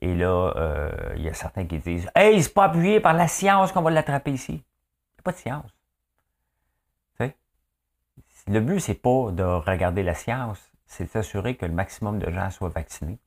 [0.00, 3.28] Et là, euh, il y a certains qui disent Hey, c'est pas appuyé par la
[3.28, 4.52] science qu'on va l'attraper ici.
[4.52, 5.78] Il n'y a pas de science.
[8.48, 12.50] Le but, c'est pas de regarder la science, c'est s'assurer que le maximum de gens
[12.50, 13.18] soient vaccinés.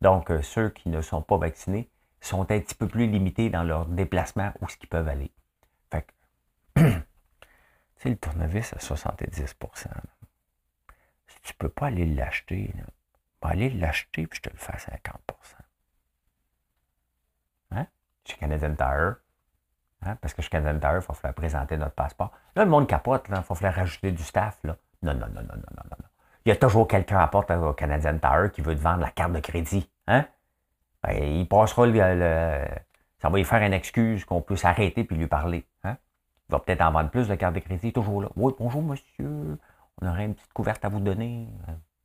[0.00, 1.90] Donc, euh, ceux qui ne sont pas vaccinés
[2.22, 5.30] sont un petit peu plus limités dans leur déplacement où ce qu'ils peuvent aller.
[5.90, 6.06] Fait
[6.74, 6.80] que,
[8.08, 9.44] le tournevis à 70 Si
[11.42, 12.72] tu ne peux pas aller l'acheter,
[13.42, 15.20] va aller l'acheter puis je te le fais à 50
[17.70, 17.86] Hein?
[18.24, 19.16] Chez Canadian Tire.
[20.06, 20.16] Hein?
[20.20, 22.32] Parce que chez Canadian Tire, il faut falloir présenter notre passeport.
[22.54, 24.58] Là, le monde capote, il faut falloir rajouter du staff.
[24.64, 24.76] Là.
[25.02, 26.08] Non, non, non, non, non, non, non
[26.44, 29.10] il y a toujours quelqu'un à porte au Canadian Tire qui veut te vendre la
[29.10, 29.88] carte de crédit.
[30.06, 30.26] Hein?
[31.02, 32.64] Ben, il passera le,
[33.18, 35.66] Ça va lui faire une excuse qu'on peut s'arrêter puis lui parler.
[35.84, 35.96] Hein?
[36.48, 38.28] Il va peut-être en vendre plus de cartes de crédit, toujours là.
[38.36, 39.58] Oui, bonjour monsieur.
[40.02, 41.48] On aurait une petite couverte à vous donner.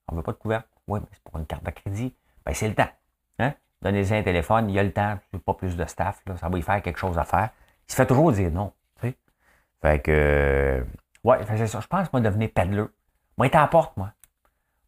[0.08, 0.68] On ne veut pas de couverte.
[0.88, 2.16] Oui, mais c'est pour une carte de crédit.
[2.46, 2.90] Ben, c'est le temps.
[3.40, 3.54] Hein?
[3.82, 6.58] Donnez-y un téléphone, il y a le temps, pas plus de staff, là, ça va
[6.58, 7.50] y faire quelque chose à faire.
[7.88, 8.74] Il se fait toujours dire non.
[9.82, 10.86] Fait que,
[11.24, 11.80] ouais, c'est ça.
[11.80, 12.86] Je pense, moi, devenir peddler.
[13.38, 14.12] Moi, il t'apporte, moi.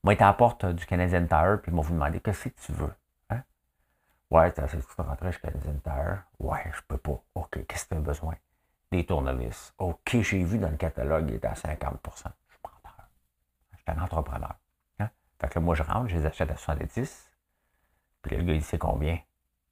[0.03, 2.71] Moi, été à porte du Canadian Tire, puis ils m'ont vous demandé qu'est-ce que tu
[2.73, 2.93] veux.
[3.29, 3.43] Hein?
[4.31, 6.23] Ouais, tu peux rentrer chez Canadian Tire?
[6.39, 7.21] Ouais, je peux pas.
[7.35, 8.35] OK, qu'est-ce que tu as besoin?
[8.91, 9.73] Des tournevis.
[9.77, 12.31] OK, j'ai vu dans le catalogue, il était à 50% Je suis.
[13.71, 14.55] Je suis un entrepreneur.
[14.99, 15.09] Hein?
[15.39, 17.30] Fait que là, moi, je rentre, je les achète à 70.
[18.21, 19.19] Puis le gars, il sait combien?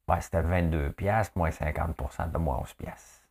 [0.07, 3.21] Ouais, c'était 22 piastres, moins 50% de moins 11 piastres.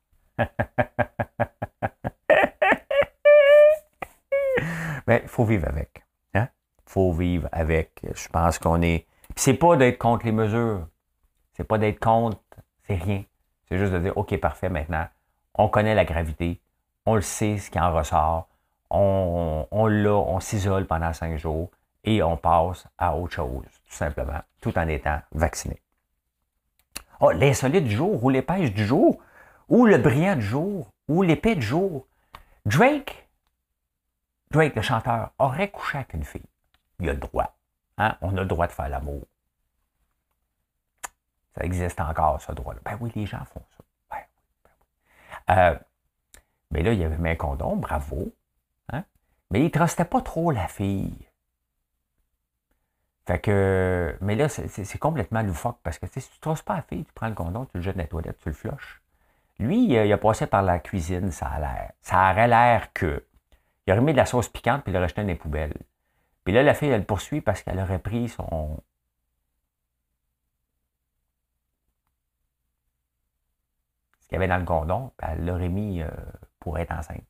[5.07, 6.04] Mais il faut vivre avec
[6.88, 8.00] faut vivre avec.
[8.14, 9.07] Je pense qu'on est.
[9.37, 10.88] c'est pas d'être contre les mesures.
[11.52, 12.40] C'est pas d'être contre,
[12.87, 13.24] c'est rien.
[13.68, 15.07] C'est juste de dire, OK, parfait, maintenant,
[15.54, 16.61] on connaît la gravité,
[17.04, 18.48] on le sait ce qui en ressort,
[18.90, 21.70] on, on l'a, on s'isole pendant cinq jours
[22.09, 25.83] et on passe à autre chose, tout simplement, tout en étant vacciné.
[27.21, 29.21] Oh, l'insolite du jour, ou l'épaisse du jour,
[29.68, 32.07] ou le brillant du jour, ou l'épée du jour.
[32.64, 33.29] Drake,
[34.51, 36.49] Drake, le chanteur, aurait couché avec une fille
[37.01, 37.57] il a le droit.
[37.99, 38.16] Hein?
[38.21, 39.23] On a le droit de faire l'amour.
[41.55, 42.81] Ça existe encore, ce droit-là.
[42.85, 43.85] Ben oui, les gens font ça.
[44.11, 44.25] Ben,
[45.47, 45.79] ben euh,
[46.71, 48.33] mais là, il avait mis un condom, bravo.
[48.92, 49.05] Hein?
[49.51, 51.28] Mais il ne trustait pas trop la fille.
[53.29, 56.83] Fait que, mais là, c'est complètement loufoque parce que si tu ne trosses pas la
[56.83, 59.03] fille, tu prends le condom, tu le jettes dans les toilettes, tu le flushes.
[59.59, 61.93] Lui, il a, passé par la cuisine, ça a l'air.
[62.01, 63.23] Ça aurait l'air que.
[63.87, 65.77] Il aurait mis de la sauce piquante puis il l'a rejeté dans les poubelles.
[66.43, 68.81] Puis là, la fille, elle poursuit parce qu'elle aurait pris son.
[74.21, 76.09] Ce qu'il y avait dans le condom, puis elle l'aurait mis euh,
[76.61, 77.21] pour être enceinte.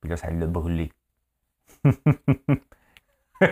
[0.00, 0.92] Puis là, ça l'a brûlé.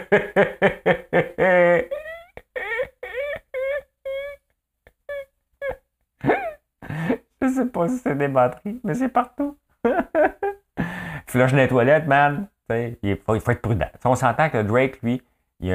[7.42, 9.58] Je sais pas si c'est des batteries, mais c'est partout.
[11.26, 12.48] Flush les toilettes, man.
[12.70, 13.88] Il faut, être prudent.
[14.04, 15.22] on s'entend que Drake, lui,
[15.60, 15.70] il,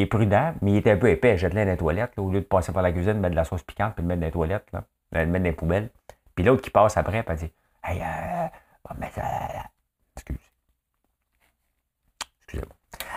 [0.00, 1.38] est prudent, mais il est un peu épais.
[1.38, 3.62] Jette-le dans les toilettes, au lieu de passer par la cuisine, mettre de la sauce
[3.62, 5.90] piquante, puis le mettre dans les toilettes, là, mettre dans les poubelles.
[6.34, 7.52] Puis l'autre qui passe après, puis dit
[7.84, 8.46] Hey, euh,
[9.02, 9.22] excuse.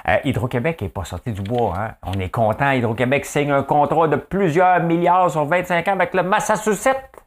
[0.08, 1.74] Euh, Hydro-Québec n'est pas sorti du bois.
[1.78, 1.96] Hein?
[2.04, 2.72] On est content.
[2.72, 7.24] Hydro-Québec signe un contrat de plusieurs milliards sur 25 ans avec le Massachusetts.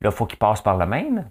[0.00, 1.30] Là, il faut qu'il passe par le Maine.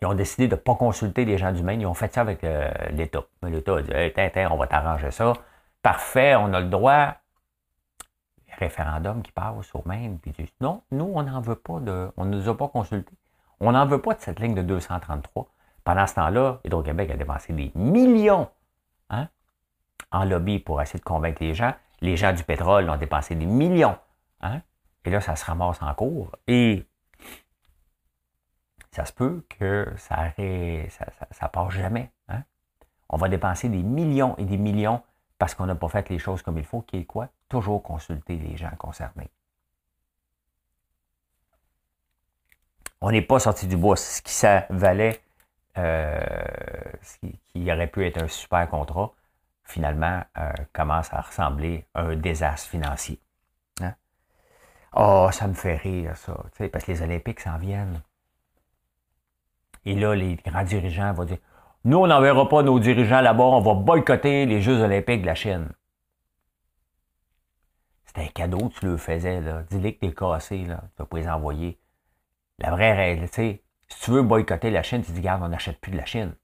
[0.00, 1.80] Ils ont décidé de ne pas consulter les gens du Maine.
[1.80, 3.24] Ils ont fait ça avec euh, l'État.
[3.42, 5.32] L'État a dit hey, on va t'arranger ça.
[5.80, 7.14] Parfait, on a le droit.
[8.58, 12.12] Référendum qui passe au Maine, puis ils non, nous, on n'en veut pas de.
[12.16, 13.14] On ne nous a pas consultés.
[13.60, 15.46] On n'en veut pas de cette ligne de 233.
[15.84, 18.48] Pendant ce temps-là, Hydro-Québec a dépensé des millions
[19.10, 19.28] hein,
[20.10, 21.74] en lobby pour essayer de convaincre les gens.
[22.00, 23.98] Les gens du pétrole ont dépensé des millions
[24.40, 24.60] hein,
[25.04, 26.36] Et là, ça se ramasse en cours.
[26.46, 26.86] Et
[28.92, 30.88] ça se peut que ça ne
[31.30, 32.10] ça, passe jamais.
[32.28, 32.42] Hein.
[33.08, 35.02] On va dépenser des millions et des millions
[35.38, 37.28] parce qu'on n'a pas fait les choses comme il faut, qui est quoi?
[37.48, 39.30] Toujours consulter les gens concernés.
[43.00, 43.96] On n'est pas sorti du bois.
[43.96, 45.20] Ce qui ça valait,
[45.76, 47.18] ce
[47.52, 49.12] qui, aurait pu être un super contrat,
[49.64, 53.20] finalement, euh, commence à ressembler à un désastre financier.
[53.80, 53.94] Hein?
[54.94, 56.36] Oh, ça me fait rire, ça.
[56.72, 58.02] Parce que les Olympiques s'en viennent.
[59.84, 61.38] Et là, les grands dirigeants vont dire
[61.84, 65.34] Nous, on n'enverra pas nos dirigeants là-bas, on va boycotter les Jeux Olympiques de la
[65.34, 65.68] Chine.
[68.04, 69.62] C'était un cadeau que tu le faisais, là.
[69.70, 70.82] Dis-les que t'es cassé, là.
[70.96, 71.78] Tu vas pas les envoyer.
[72.58, 75.48] La vraie règle, tu sais, si tu veux boycotter la Chine, tu dis, regarde, on
[75.48, 76.34] n'achète plus de la Chine.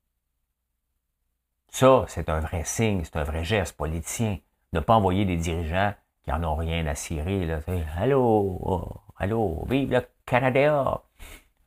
[1.71, 4.39] Ça, c'est un vrai signe, c'est un vrai geste politicien.
[4.73, 7.47] Ne pas envoyer des dirigeants qui en ont rien à cirer.
[7.47, 7.61] Là.
[7.97, 11.03] Allô, oh, allô, vive le Canada!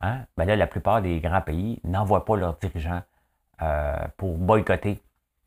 [0.00, 0.24] Hein?
[0.36, 3.02] Ben là, la plupart des grands pays n'envoient pas leurs dirigeants
[3.62, 5.00] euh, pour boycotter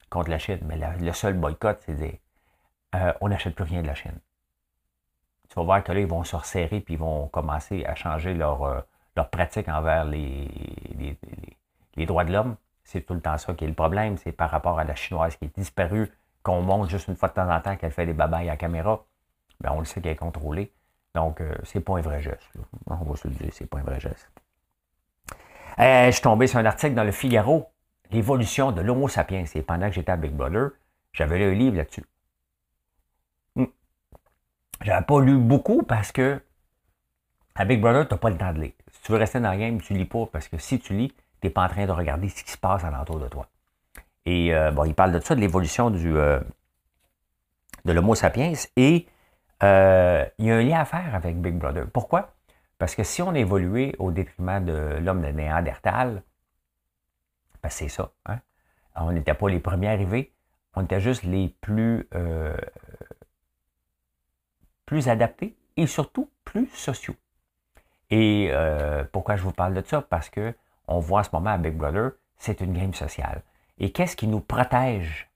[0.10, 0.60] contre la Chine.
[0.64, 2.18] Mais le seul boycott, c'est dire
[2.96, 4.20] euh, on n'achète plus rien de la Chine.
[5.50, 8.34] Tu vas voir que là, ils vont se resserrer puis ils vont commencer à changer
[8.34, 8.82] leur, euh,
[9.16, 10.50] leur pratique envers les,
[11.96, 12.56] les, droits de l'homme.
[12.84, 14.18] C'est tout le temps ça qui est le problème.
[14.18, 16.12] C'est par rapport à la chinoise qui est disparue,
[16.44, 19.06] qu'on montre juste une fois de temps en temps qu'elle fait des babayes à caméra.
[19.62, 20.72] Ben, on le sait qu'elle est contrôlée.
[21.16, 22.52] Donc, c'est pas un vrai geste.
[22.88, 24.30] On va se le dire, c'est pas un vrai geste.
[25.80, 27.70] Euh, je suis tombé sur un article dans le Figaro,
[28.12, 29.44] l'évolution de l'Homo sapiens.
[29.54, 30.72] Et pendant que j'étais à Big Brother,
[31.12, 32.06] j'avais lu un livre là-dessus.
[33.56, 33.66] Hmm.
[34.82, 36.42] J'avais pas lu beaucoup parce que
[37.56, 38.74] à Big Brother, tu n'as pas le temps de lire.
[39.06, 41.46] Tu veux rester dans le game, tu lis pas parce que si tu lis, tu
[41.46, 43.48] n'es pas en train de regarder ce qui se passe alentour de toi.
[44.26, 46.40] Et euh, bon, il parle de ça, de l'évolution du euh,
[47.86, 48.54] de l'Homo sapiens.
[48.76, 49.06] Et
[49.62, 51.86] il y a un lien à faire avec Big Brother.
[51.94, 52.34] Pourquoi?
[52.80, 56.24] Parce que si on évoluait au détriment de l'homme de Néandertal,
[57.62, 58.12] ben c'est ça.
[58.26, 58.40] Hein.
[58.96, 60.34] On n'était pas les premiers arrivés,
[60.74, 62.58] on était juste les euh,
[64.88, 67.16] plus adaptés et surtout plus sociaux.
[68.10, 70.02] Et euh, pourquoi je vous parle de ça?
[70.02, 70.54] Parce que
[70.88, 73.42] on voit en ce moment à Big Brother, c'est une game sociale.
[73.80, 75.30] Et qu'est-ce qui nous protège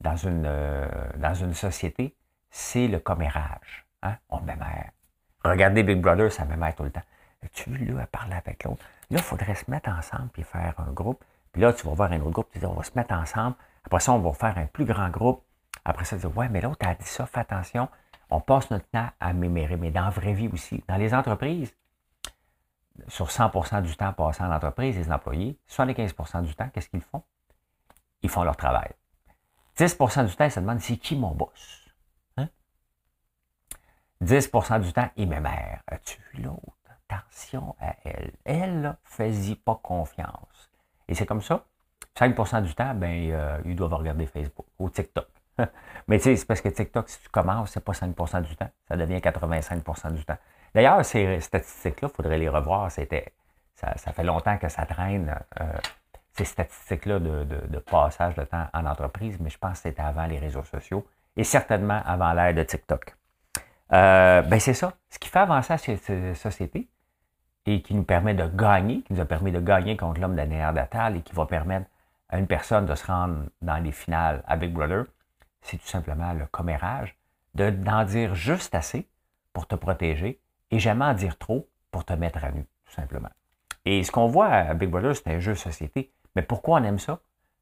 [0.00, 0.86] dans une, euh,
[1.16, 2.14] dans une société?
[2.50, 3.86] C'est le commérage.
[4.02, 4.16] Hein?
[4.28, 4.90] On mère.
[5.44, 7.02] Regardez Big Brother, ça met tout le temps.
[7.52, 8.84] Tu veux, là, parler avec l'autre?
[9.10, 11.22] Là, il faudrait se mettre ensemble et faire un groupe.
[11.52, 13.56] Puis là, tu vas voir un autre groupe, tu dis, on va se mettre ensemble.
[13.84, 15.42] Après ça, on va faire un plus grand groupe.
[15.84, 17.88] Après ça, tu dis, ouais, mais l'autre a dit ça, fais attention.
[18.30, 20.82] On passe notre temps à mémérer, mais dans la vraie vie aussi.
[20.88, 21.74] Dans les entreprises,
[23.08, 27.22] sur 100% du temps passé en entreprise, les employés, 75% du temps, qu'est-ce qu'ils font?
[28.22, 28.90] Ils font leur travail.
[29.76, 31.84] 10% du temps, ils se demandent, c'est qui mon boss?
[34.22, 35.82] 10% du temps, il m'émère.
[35.86, 36.72] As-tu vu l'autre?
[37.08, 38.32] Attention à elle.
[38.44, 40.70] Elle, fais-y pas confiance.
[41.08, 41.64] Et c'est comme ça.
[42.16, 45.26] 5% du temps, ben, euh, ils doivent regarder Facebook ou TikTok.
[46.08, 48.70] Mais tu sais, c'est parce que TikTok, si tu commences, c'est pas 5% du temps.
[48.88, 50.38] Ça devient 85% du temps.
[50.74, 52.90] D'ailleurs, ces statistiques-là, il faudrait les revoir.
[52.90, 53.32] C'était,
[53.74, 55.64] ça, fait longtemps que ça traîne, euh,
[56.32, 60.38] ces statistiques-là de, passage de temps en entreprise, mais je pense que c'était avant les
[60.38, 61.06] réseaux sociaux
[61.36, 63.14] et certainement avant l'ère de TikTok.
[63.92, 64.94] Euh, ben c'est ça.
[65.10, 66.88] Ce qui fait avancer cette société
[67.66, 70.42] et qui nous permet de gagner, qui nous a permis de gagner contre l'homme de
[70.42, 71.86] Néandertal et qui va permettre
[72.28, 75.04] à une personne de se rendre dans les finales à Big Brother,
[75.62, 77.16] c'est tout simplement le commérage,
[77.54, 79.06] d'en dire juste assez
[79.52, 80.40] pour te protéger
[80.74, 83.30] et jamais en dire trop pour te mettre à nu, tout simplement.
[83.84, 86.12] Et ce qu'on voit à Big Brother, c'est un jeu de société.
[86.34, 87.20] Mais pourquoi on aime ça?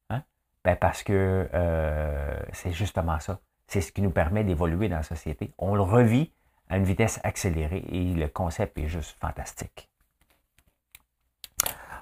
[0.08, 0.22] Hein?
[0.64, 3.38] Ben parce que euh, c'est justement ça.
[3.66, 5.52] C'est ce qui nous permet d'évoluer dans la société.
[5.58, 6.32] On le revit
[6.70, 9.90] à une vitesse accélérée et le concept est juste fantastique.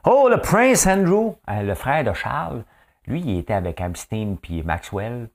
[0.04, 2.64] Oh, le Prince Andrew, hein, le frère de Charles,
[3.06, 5.28] lui, il était avec Epstein puis Maxwell,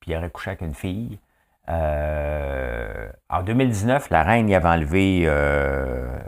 [0.00, 1.18] puis il aurait couché avec une fille.
[1.68, 5.22] Euh, en 2019, la reine y avait enlevé.
[5.26, 6.18] Euh,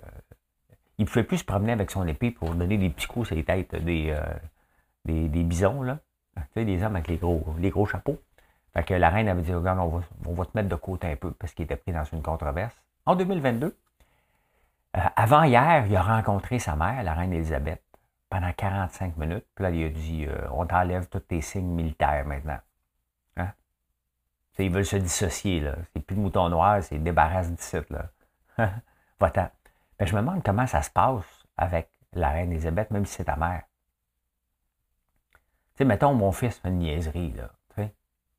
[0.98, 3.36] il ne pouvait plus se promener avec son épée pour donner des petits coups sur
[3.36, 4.20] les têtes des, euh,
[5.06, 5.98] des, bisons, là.
[6.36, 8.20] Tu sais, des hommes avec les gros, les gros chapeaux.
[8.74, 11.08] Fait que la reine avait dit, regarde, on va, on va te mettre de côté
[11.08, 12.74] un peu parce qu'il était pris dans une controverse.
[13.06, 13.66] En 2022,
[14.96, 17.82] euh, avant hier, il a rencontré sa mère, la reine Elisabeth,
[18.28, 19.46] pendant 45 minutes.
[19.54, 22.58] Puis là, il a dit, on t'enlève tous tes signes militaires maintenant.
[24.64, 25.76] Ils veulent se dissocier, là.
[25.92, 28.10] C'est plus le mouton noir, c'est débarrasse d'ici, là.
[29.20, 29.50] Va-t'en.
[29.98, 31.24] Ben, je me demande comment ça se passe
[31.56, 33.62] avec la reine Elisabeth, même si c'est ta mère.
[35.32, 35.38] Tu
[35.78, 37.50] sais, mettons, mon fils fait une niaiserie, là.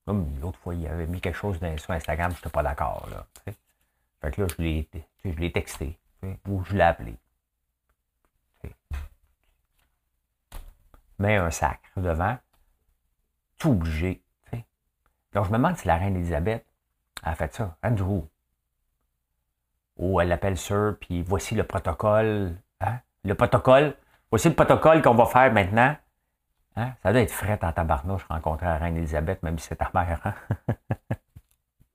[0.05, 3.07] Comme l'autre fois, il avait mis quelque chose sur Instagram, je n'étais pas d'accord.
[3.09, 3.25] Là,
[4.19, 4.89] Fait que là, je l'ai,
[5.23, 5.99] je l'ai texté,
[6.47, 7.15] ou je l'ai appelé.
[11.19, 12.37] Mets un sac devant,
[13.59, 14.23] tout obligé.
[15.33, 16.65] Donc, je me demande si la reine Elisabeth
[17.23, 17.77] a fait ça.
[17.83, 18.23] Andrew.
[19.97, 22.55] Ou elle l'appelle Sir, puis voici le protocole.
[22.79, 22.99] Hein?
[23.23, 23.95] Le protocole.
[24.29, 25.95] Voici le protocole qu'on va faire maintenant.
[26.75, 26.93] Hein?
[27.03, 30.19] Ça doit être frais en tabarnouche rencontrer la reine Elisabeth, même si c'est ta mère.
[30.23, 30.33] Hein?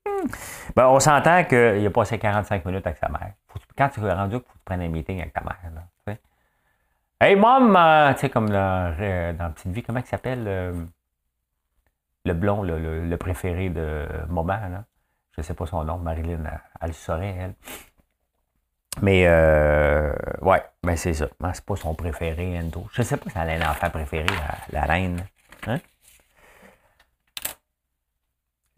[0.76, 3.32] ben, on s'entend qu'il a passé 45 minutes avec sa mère.
[3.76, 5.58] quand tu es rendu, il faut que tu prennes un meeting avec ta mère.
[7.18, 7.74] Hey, mom!
[7.74, 8.94] Euh, tu sais, comme dans,
[9.38, 10.44] dans Petite Vie, comment il s'appelle?
[10.46, 10.84] Euh,
[12.26, 14.58] le blond, le, préféré de Moment.
[15.32, 16.40] Je ne sais pas son nom, Marilyn,
[16.80, 17.54] elle, le saurait, elle.
[19.02, 21.28] Mais, euh, ouais, ben c'est ça.
[21.52, 22.86] C'est pas son préféré, Endo.
[22.92, 24.26] Je ne sais pas si elle a un enfant préféré,
[24.72, 25.24] la, reine.
[25.66, 25.78] Hein?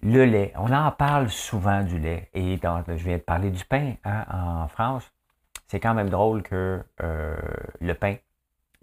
[0.03, 0.53] Le lait.
[0.57, 2.31] On en parle souvent du lait.
[2.35, 5.11] Et je viens de parler du pain hein, en France.
[5.69, 7.37] C'est quand même drôle que euh,
[7.81, 8.17] le pain,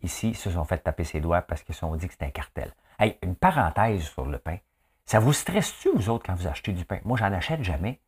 [0.02, 2.32] ici, se sont fait taper ses doigts parce qu'ils se sont dit que c'était un
[2.32, 2.72] cartel.
[2.98, 4.58] Hey, une parenthèse sur le pain.
[5.06, 7.00] Ça vous stresse-tu, vous autres, quand vous achetez du pain?
[7.04, 8.00] Moi, j'en achète jamais.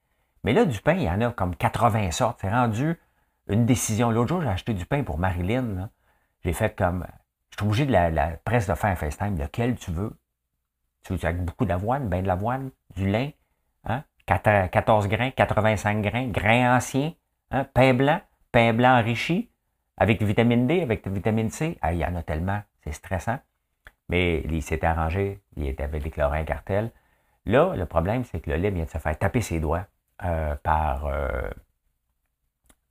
[0.43, 2.39] Mais là, du pain, il y en a comme 80 sortes.
[2.41, 2.99] C'est rendu
[3.47, 4.11] une décision.
[4.11, 5.89] L'autre jour, j'ai acheté du pain pour Marilyn.
[6.43, 7.05] J'ai fait comme.
[7.51, 9.37] Je suis obligé de la, presse de faire un FaceTime.
[9.37, 10.17] Lequel tu veux?
[11.03, 13.29] Tu veux avec beaucoup d'avoine, ben de l'avoine, du lin,
[13.85, 14.03] hein?
[14.25, 17.13] 14 grains, 85 grains, grains anciens,
[17.51, 17.65] hein?
[17.73, 18.19] pain blanc,
[18.51, 19.49] pain blanc enrichi,
[19.95, 21.77] avec vitamine D, avec vitamine C.
[21.89, 23.39] Il y en a tellement, c'est stressant.
[24.09, 26.91] Mais il s'était arrangé, il avait déclaré un cartel.
[27.45, 29.85] Là, le problème, c'est que le lait vient de se faire taper ses doigts
[30.23, 31.49] euh, par, euh,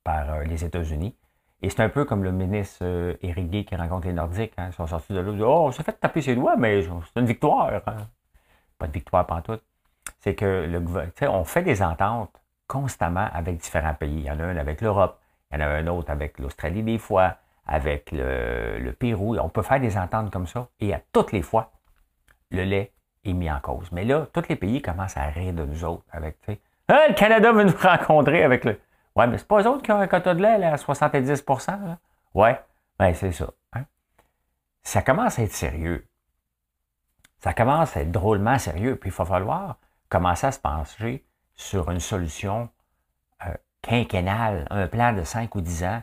[0.04, 1.16] par euh, les États-Unis.
[1.62, 4.52] Et c'est un peu comme le ministre Éric Gay qui rencontre les Nordiques.
[4.58, 4.68] Hein.
[4.68, 6.82] Ils sont sortis de là, ils disent Oh, on s'est fait taper ses doigts, mais
[6.82, 7.72] c'est une victoire.
[7.86, 8.08] Hein.
[8.78, 9.62] Pas de victoire pantoute.
[10.20, 10.82] C'est que le
[11.28, 14.20] on fait des ententes constamment avec différents pays.
[14.20, 15.18] Il y en a un avec l'Europe,
[15.50, 19.36] il y en a un autre avec l'Australie des fois, avec le, Pérou.
[19.38, 20.68] On peut faire des ententes comme ça.
[20.80, 21.72] Et à toutes les fois,
[22.50, 22.92] le lait
[23.24, 23.90] est mis en cause.
[23.92, 26.38] Mais là, tous les pays commencent à rire de nous autres avec,
[26.88, 28.78] ah, le Canada veut nous rencontrer avec le.
[29.16, 31.98] Ouais, mais c'est pas eux autres qui ont un quota de lait à 70 là.
[32.34, 32.60] Ouais,
[32.98, 33.46] ben c'est ça.
[33.72, 33.84] Hein.
[34.82, 36.06] Ça commence à être sérieux.
[37.38, 38.96] Ça commence à être drôlement sérieux.
[38.96, 41.24] Puis il va falloir commencer à se pencher
[41.54, 42.68] sur une solution
[43.46, 46.02] euh, quinquennale, un plan de 5 ou 10 ans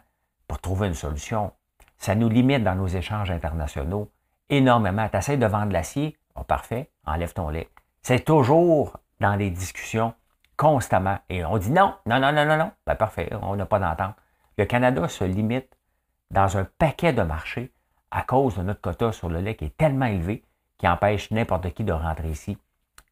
[0.59, 1.51] trouver une solution.
[1.97, 4.11] Ça nous limite dans nos échanges internationaux
[4.49, 5.07] énormément.
[5.09, 7.69] Tu essaies de vendre l'acier, oh, parfait, enlève ton lait.
[8.01, 10.13] C'est toujours dans les discussions
[10.57, 11.17] constamment.
[11.29, 12.71] Et on dit non, non, non, non, non, non.
[12.85, 14.15] Ben, parfait, on n'a pas d'entente.
[14.57, 15.77] Le Canada se limite
[16.31, 17.71] dans un paquet de marchés
[18.11, 20.43] à cause de notre quota sur le lait qui est tellement élevé
[20.77, 22.57] qui empêche n'importe qui de rentrer ici.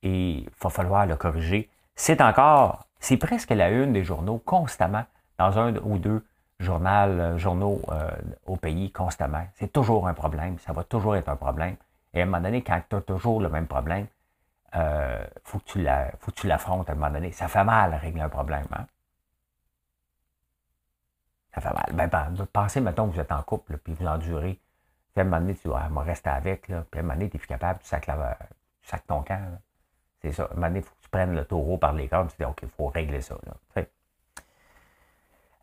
[0.03, 1.69] Et il va falloir le corriger.
[1.95, 5.05] C'est encore, c'est presque la une des journaux constamment,
[5.37, 6.23] dans un ou deux
[6.61, 8.09] journal, euh, journaux euh,
[8.45, 9.45] au pays constamment.
[9.55, 11.75] C'est toujours un problème, ça va toujours être un problème.
[12.13, 14.07] Et à un moment donné, quand tu as toujours le même problème,
[14.73, 17.31] il euh, faut que tu l'affrontes à un moment donné.
[17.31, 18.65] Ça fait mal à régler un problème.
[18.73, 18.85] Hein?
[21.53, 22.09] Ça fait mal.
[22.09, 24.59] Ben, pensez, mettons que vous êtes en couple, puis vous endurez.
[25.17, 26.69] À un moment donné, tu dois rester avec.
[26.69, 28.07] Là, puis à un moment donné, tu es plus capable, tu sacs,
[29.07, 29.59] ton camp.
[30.21, 30.43] C'est ça.
[30.43, 32.29] À un moment donné, il faut que tu prennes le taureau par les cornes.
[32.29, 33.35] Tu dis, OK, il faut régler ça.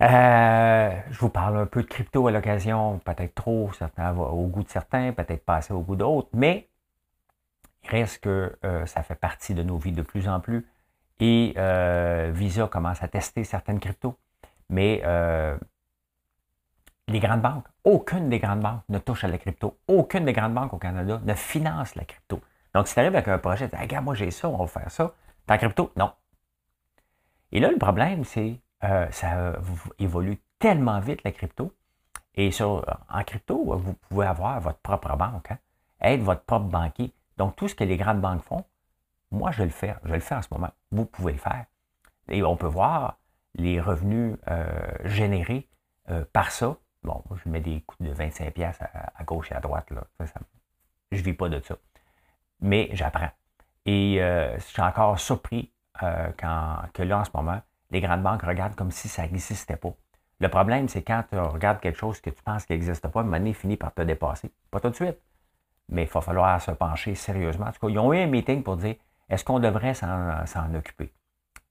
[0.00, 4.62] Euh, je vous parle un peu de crypto à l'occasion, peut-être trop certains, au goût
[4.62, 6.68] de certains, peut-être pas assez au goût d'autres, mais
[7.82, 10.66] il reste que euh, ça fait partie de nos vies de plus en plus.
[11.20, 14.16] Et euh, Visa commence à tester certaines cryptos.
[14.68, 15.02] Mais
[17.08, 19.78] les grandes banques, aucune des grandes banques ne touche à la crypto.
[19.88, 22.40] Aucune des grandes banques au Canada ne finance la crypto.
[22.74, 24.66] Donc, si tu arrives avec un projet, tu dis, regarde, moi j'ai ça, on va
[24.66, 25.14] faire ça.
[25.46, 25.90] T'as crypto?
[25.96, 26.12] Non.
[27.50, 29.54] Et là, le problème, c'est euh, ça
[29.98, 31.74] évolue tellement vite, la crypto.
[32.34, 35.58] Et sur, en crypto, vous pouvez avoir votre propre banque, hein.
[36.00, 37.12] être votre propre banquier.
[37.36, 38.64] Donc, tout ce que les grandes banques font,
[39.30, 39.94] moi, je le fais.
[40.04, 40.70] Je le fais en ce moment.
[40.92, 41.66] Vous pouvez le faire.
[42.28, 43.18] Et on peut voir
[43.54, 44.66] les revenus euh,
[45.04, 45.68] générés
[46.10, 46.76] euh, par ça.
[47.02, 49.90] Bon, je mets des coûts de 25 pièces à, gauche et à droite.
[49.90, 50.04] Là.
[51.10, 51.76] je ne vis pas de ça.
[52.60, 53.30] Mais j'apprends.
[53.86, 57.60] Et je suis encore surpris quand, que là, en ce moment,
[57.90, 59.92] les grandes banques regardent comme si ça n'existait pas.
[60.40, 63.54] Le problème, c'est quand tu regardes quelque chose que tu penses qu'il n'existe pas, il
[63.54, 64.52] finit par te dépasser.
[64.70, 65.18] Pas tout de suite.
[65.88, 67.66] Mais il va falloir se pencher sérieusement.
[67.66, 68.96] En tout cas, ils ont eu un meeting pour dire
[69.28, 71.12] est-ce qu'on devrait s'en occuper?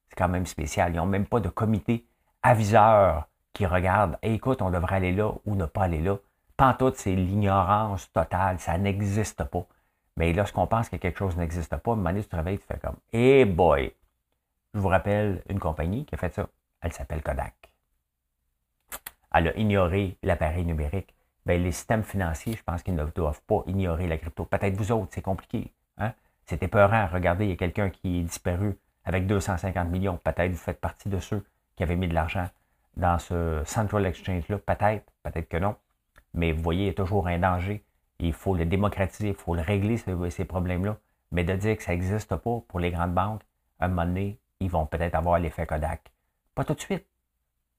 [0.09, 0.91] C'est quand même spécial.
[0.93, 2.05] Ils n'ont même pas de comité
[2.43, 6.17] aviseur qui regarde écoute, on devrait aller là ou ne pas aller là.
[6.57, 8.59] Pantoute, c'est l'ignorance totale.
[8.59, 9.65] Ça n'existe pas.
[10.17, 12.57] Mais lorsqu'on pense que quelque chose n'existe pas, à un moment donné, tu te réveilles,
[12.57, 13.93] tu fais comme Eh boy,
[14.77, 16.47] je vous rappelle une compagnie qui a fait ça.
[16.81, 17.55] Elle s'appelle Kodak.
[19.33, 21.15] Elle a ignoré l'appareil numérique.
[21.47, 24.45] Bien, les systèmes financiers, je pense qu'ils ne doivent pas ignorer la crypto.
[24.45, 25.73] Peut-être vous autres, c'est compliqué.
[25.97, 26.13] Hein?
[26.45, 27.07] C'est épeurant.
[27.11, 30.19] Regardez, il y a quelqu'un qui est disparu avec 250 millions.
[30.23, 31.43] Peut-être vous faites partie de ceux
[31.75, 32.47] qui avaient mis de l'argent
[32.97, 34.59] dans ce Central Exchange-là.
[34.59, 35.75] Peut-être, peut-être que non.
[36.35, 37.83] Mais vous voyez, il y a toujours un danger.
[38.19, 40.97] Il faut le démocratiser, il faut le régler, ces problèmes-là.
[41.31, 43.41] Mais de dire que ça n'existe pas pour les grandes banques,
[43.79, 46.11] à un moment donné, ils vont peut-être avoir l'effet Kodak.
[46.55, 47.05] Pas tout de suite.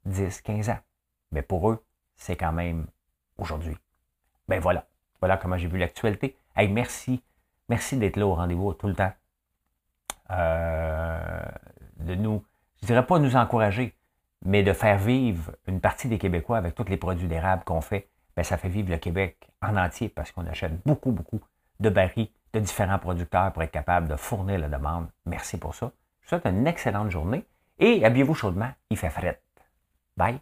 [0.05, 0.79] 10, 15 ans.
[1.33, 1.85] Mais pour eux,
[2.16, 2.87] c'est quand même
[3.37, 3.76] aujourd'hui.
[4.49, 4.87] Ben voilà.
[5.20, 6.39] Voilà comment j'ai vu l'actualité.
[6.57, 7.22] Hey, merci.
[7.68, 9.12] Merci d'être là au rendez-vous tout le temps.
[10.31, 11.43] Euh,
[11.99, 12.45] de nous,
[12.81, 13.95] je dirais pas nous encourager,
[14.45, 18.09] mais de faire vivre une partie des Québécois avec tous les produits d'érable qu'on fait.
[18.37, 21.41] Ben, ça fait vivre le Québec en entier parce qu'on achète beaucoup, beaucoup
[21.81, 25.09] de barils de différents producteurs pour être capable de fournir la demande.
[25.26, 25.93] Merci pour ça.
[26.29, 27.47] Je vous souhaite une excellente journée
[27.79, 29.41] et habillez-vous chaudement, il fait fret.
[30.14, 30.41] Bye.